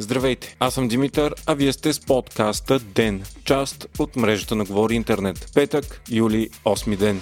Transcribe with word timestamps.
Здравейте, 0.00 0.56
аз 0.60 0.74
съм 0.74 0.88
Димитър, 0.88 1.34
а 1.46 1.54
вие 1.54 1.72
сте 1.72 1.92
с 1.92 2.00
подкаста 2.00 2.78
ДЕН, 2.78 3.22
част 3.44 3.88
от 3.98 4.16
мрежата 4.16 4.54
на 4.54 4.64
Говори 4.64 4.94
Интернет. 4.94 5.50
Петък, 5.54 6.02
юли, 6.10 6.50
8 6.64 6.96
ден. 6.96 7.20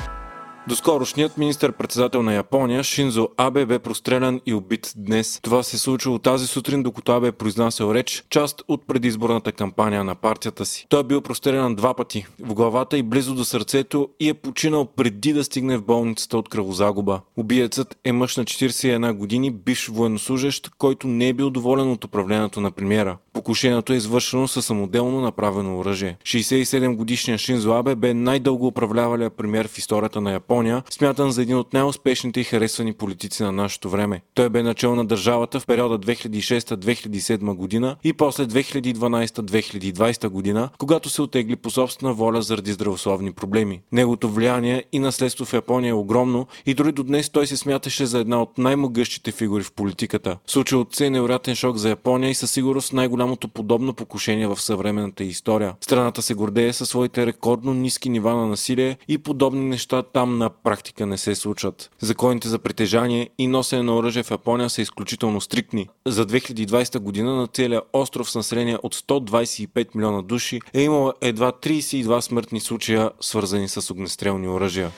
Доскорошният 0.69 1.39
министър-председател 1.39 2.23
на 2.23 2.35
Япония 2.35 2.85
Шинзо 2.85 3.29
Абе 3.37 3.67
бе 3.67 3.79
прострелян 3.79 4.41
и 4.47 4.55
убит 4.55 4.93
днес. 4.97 5.41
Това 5.43 5.63
се 5.63 5.77
е 5.77 5.79
случило 5.79 6.19
тази 6.19 6.47
сутрин, 6.47 6.83
докато 6.83 7.13
Абе 7.13 7.27
е 7.29 7.33
произнасял 7.33 7.95
реч, 7.95 8.25
част 8.31 8.63
от 8.69 8.87
предизборната 8.87 9.53
кампания 9.53 10.05
на 10.05 10.15
партията 10.15 10.67
си. 10.67 10.87
Той 10.89 11.01
е 11.01 11.05
бил 11.05 11.21
прострелян 11.21 11.75
два 11.75 11.95
пъти, 11.95 12.27
в 12.41 12.55
главата 12.55 12.99
и 12.99 13.03
близо 13.03 13.35
до 13.35 13.45
сърцето 13.45 14.09
и 14.21 14.29
е 14.29 14.35
починал 14.35 14.87
преди 14.87 15.33
да 15.33 15.45
стигне 15.45 15.77
в 15.77 15.85
болницата 15.85 16.39
от 16.39 16.49
кръвозагуба. 16.49 17.21
Убиецът 17.37 17.97
е 18.05 18.13
мъж 18.13 18.37
на 18.37 18.45
41 18.45 19.13
години, 19.13 19.51
бивш 19.51 19.89
военнослужащ, 19.89 20.71
който 20.79 21.07
не 21.07 21.29
е 21.29 21.33
бил 21.33 21.51
доволен 21.51 21.91
от 21.91 22.05
управлението 22.05 22.61
на 22.61 22.71
премиера. 22.71 23.17
Покушението 23.39 23.93
е 23.93 23.97
извършено 23.97 24.49
със 24.49 24.67
самоделно 24.67 25.21
направено 25.21 25.79
оръжие. 25.79 26.17
67 26.23 26.95
годишният 26.95 27.41
Шинзо 27.41 27.73
Абе 27.73 27.95
бе 27.95 28.15
най-дълго 28.15 28.67
управлявалия 28.67 29.31
премьер 29.31 29.69
в 29.69 29.79
историята 29.79 30.21
на 30.21 30.33
Япония, 30.33 30.83
смятан 30.91 31.31
за 31.31 31.43
един 31.43 31.57
от 31.57 31.73
най-успешните 31.73 32.41
и 32.41 32.45
харесвани 32.45 32.93
политици 32.93 33.43
на 33.43 33.53
нашето 33.53 33.91
време. 33.91 34.21
Той 34.35 34.49
бе 34.49 34.63
начал 34.63 34.95
на 34.95 35.05
държавата 35.05 35.61
в 35.61 35.67
периода 35.67 35.99
2006-2007 35.99 37.55
година 37.55 37.97
и 38.05 38.13
после 38.13 38.47
2012-2020 38.47 40.29
година, 40.29 40.69
когато 40.79 41.09
се 41.09 41.23
отегли 41.23 41.57
по 41.57 41.71
собствена 41.71 42.13
воля 42.13 42.43
заради 42.43 42.73
здравословни 42.73 43.33
проблеми. 43.33 43.81
Неговото 43.93 44.29
влияние 44.29 44.85
и 44.93 44.99
наследство 44.99 45.45
в 45.45 45.53
Япония 45.53 45.91
е 45.91 45.93
огромно 45.93 46.47
и 46.67 46.75
дори 46.75 46.93
до 46.93 47.03
днес 47.03 47.31
той 47.31 47.47
се 47.47 47.57
смяташе 47.57 48.07
за 48.07 48.19
една 48.19 48.43
от 48.43 48.59
най-могъщите 48.59 49.33
фигури 49.33 49.63
в 49.63 49.73
политиката. 49.73 50.39
Случилото 50.47 50.97
се 50.97 51.07
е 51.07 51.11
невероятен 51.11 51.55
шок 51.55 51.77
за 51.77 51.89
Япония 51.89 52.31
и 52.31 52.35
със 52.35 52.51
сигурност 52.51 52.93
най-голям 52.93 53.28
най-голямото 53.29 53.49
подобно 53.49 53.95
покушение 53.95 54.47
в 54.47 54.61
съвременната 54.61 55.25
история. 55.25 55.75
Страната 55.81 56.23
се 56.23 56.35
гордее 56.35 56.73
със 56.73 56.89
своите 56.89 57.27
рекордно 57.27 57.75
ниски 57.75 58.09
нива 58.09 58.35
на 58.35 58.47
насилие 58.47 58.97
и 59.09 59.19
подобни 59.19 59.65
неща 59.65 60.03
там 60.03 60.39
на 60.39 60.51
практика 60.51 61.07
не 61.07 61.19
се 61.19 61.35
случват. 61.35 61.91
Законите 62.01 62.49
за 62.49 62.59
притежание 62.59 63.29
и 63.39 63.47
носене 63.47 63.83
на 63.83 63.97
оръжие 63.97 64.23
в 64.23 64.31
Япония 64.31 64.71
са 64.71 64.83
изключително 64.83 65.41
стриктни. 65.41 65.89
За 66.07 66.27
2020 66.27 66.99
година 66.99 67.37
на 67.37 67.47
целия 67.47 67.83
остров 67.93 68.31
с 68.31 68.35
население 68.35 68.79
от 68.83 68.95
125 68.95 69.95
милиона 69.95 70.23
души 70.23 70.61
е 70.75 70.83
имало 70.83 71.13
едва 71.21 71.53
32 71.53 72.21
смъртни 72.21 72.61
случая, 72.61 73.11
свързани 73.21 73.69
с 73.69 73.91
огнестрелни 73.91 74.49
оръжия. 74.49 74.91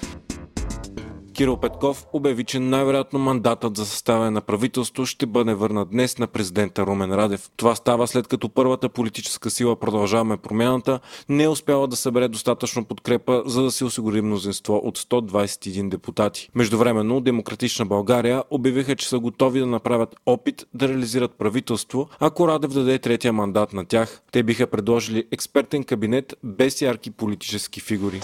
Кирил 1.41 1.57
Петков 1.57 2.07
обяви, 2.13 2.45
че 2.45 2.59
най-вероятно 2.59 3.19
мандатът 3.19 3.77
за 3.77 3.87
съставяне 3.87 4.31
на 4.31 4.41
правителство 4.41 5.07
ще 5.07 5.27
бъде 5.27 5.55
върнат 5.55 5.91
днес 5.91 6.19
на 6.19 6.27
президента 6.27 6.87
Румен 6.87 7.15
Радев. 7.15 7.51
Това 7.57 7.75
става 7.75 8.07
след 8.07 8.29
като 8.29 8.49
първата 8.49 8.89
политическа 8.89 9.51
сила 9.51 9.77
Продължаваме 9.77 10.37
промяната 10.37 11.01
не 11.29 11.43
е 11.43 11.49
успяла 11.49 11.89
да 11.89 11.97
събере 11.97 12.29
достатъчно 12.29 12.85
подкрепа, 12.85 13.43
за 13.47 13.63
да 13.63 13.71
се 13.71 13.85
осигури 13.85 14.21
мнозинство 14.21 14.77
от 14.85 14.99
121 14.99 15.89
депутати. 15.89 16.51
Междувременно 16.55 17.21
Демократична 17.21 17.87
България 17.87 18.45
обявиха, 18.51 18.97
че 18.97 19.09
са 19.09 19.19
готови 19.19 19.61
да 19.61 19.67
направят 19.67 20.17
опит 20.27 20.67
да 20.75 20.89
реализират 20.89 21.39
правителство, 21.39 22.09
ако 22.19 22.49
Радев 22.49 22.73
даде 22.73 22.99
третия 22.99 23.33
мандат 23.33 23.73
на 23.73 23.85
тях. 23.85 24.23
Те 24.33 24.43
биха 24.43 24.67
предложили 24.67 25.25
експертен 25.33 25.85
кабинет 25.85 26.35
без 26.45 26.83
ярки 26.83 27.11
политически 27.11 27.81
фигури. 27.81 28.21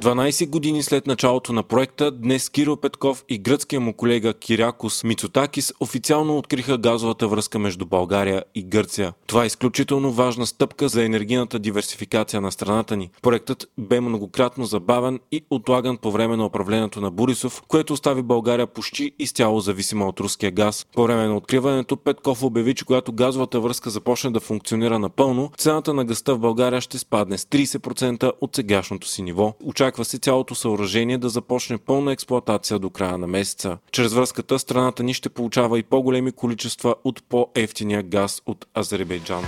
12 0.00 0.48
години 0.48 0.82
след 0.82 1.06
началото 1.06 1.52
на 1.52 1.62
проекта, 1.62 2.10
днес 2.10 2.48
Кирил 2.48 2.76
Петков 2.76 3.24
и 3.28 3.38
гръцкия 3.38 3.80
му 3.80 3.92
колега 3.92 4.34
Кирякос 4.34 5.04
Мицотакис 5.04 5.72
официално 5.80 6.38
откриха 6.38 6.78
газовата 6.78 7.28
връзка 7.28 7.58
между 7.58 7.86
България 7.86 8.44
и 8.54 8.62
Гърция. 8.62 9.12
Това 9.26 9.44
е 9.44 9.46
изключително 9.46 10.12
важна 10.12 10.46
стъпка 10.46 10.88
за 10.88 11.04
енергийната 11.04 11.58
диверсификация 11.58 12.40
на 12.40 12.52
страната 12.52 12.96
ни. 12.96 13.10
Проектът 13.22 13.66
бе 13.78 14.00
многократно 14.00 14.64
забавен 14.64 15.20
и 15.32 15.44
отлаган 15.50 15.96
по 15.96 16.10
време 16.10 16.36
на 16.36 16.46
управлението 16.46 17.00
на 17.00 17.10
Борисов, 17.10 17.62
което 17.68 17.92
остави 17.92 18.22
България 18.22 18.66
почти 18.66 19.12
изцяло 19.18 19.60
зависима 19.60 20.06
от 20.06 20.20
руския 20.20 20.50
газ. 20.50 20.86
По 20.94 21.02
време 21.02 21.26
на 21.26 21.36
откриването 21.36 21.96
Петков 21.96 22.42
обяви, 22.42 22.74
че 22.74 22.84
когато 22.84 23.12
газовата 23.12 23.60
връзка 23.60 23.90
започне 23.90 24.30
да 24.30 24.40
функционира 24.40 24.98
напълно, 24.98 25.50
цената 25.56 25.94
на 25.94 26.04
гъста 26.04 26.34
в 26.34 26.38
България 26.38 26.80
ще 26.80 26.98
спадне 26.98 27.38
с 27.38 27.44
30% 27.44 28.32
от 28.40 28.56
сегашното 28.56 29.08
си 29.08 29.22
ниво. 29.22 29.54
Очаква 29.64 29.87
се 30.02 30.18
цялото 30.18 30.54
съоръжение 30.54 31.18
да 31.18 31.28
започне 31.28 31.78
пълна 31.78 32.12
експлоатация 32.12 32.78
до 32.78 32.90
края 32.90 33.18
на 33.18 33.26
месеца. 33.26 33.78
Чрез 33.92 34.12
връзката 34.12 34.58
страната 34.58 35.02
ни 35.02 35.14
ще 35.14 35.28
получава 35.28 35.78
и 35.78 35.82
по-големи 35.82 36.32
количества 36.32 36.94
от 37.04 37.22
по-ефтиния 37.28 38.02
газ 38.02 38.42
от 38.46 38.66
Азербайджан. 38.78 39.44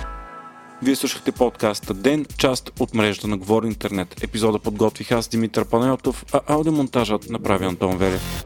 Вие 0.83 0.95
слушахте 0.95 1.31
подкаста 1.31 1.93
Ден, 1.93 2.25
част 2.37 2.71
от 2.79 2.93
мрежата 2.93 3.27
на 3.27 3.37
Говори 3.37 3.67
Интернет. 3.67 4.23
Епизода 4.23 4.59
подготвих 4.59 5.11
аз 5.11 5.27
Димитър 5.27 5.65
Панайотов, 5.65 6.25
а 6.33 6.41
аудиомонтажът 6.47 7.29
направи 7.29 7.65
Антон 7.65 7.97
Велев. 7.97 8.45